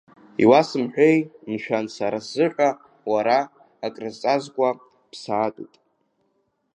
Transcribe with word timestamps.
Иуасымҳәеи, 0.43 1.17
мшәан, 1.51 1.85
сара 1.95 2.19
сзыҳәа 2.25 2.69
уара 3.11 3.39
акрызҵазкуа 3.85 4.69
ԥсаатәуп! 5.11 5.73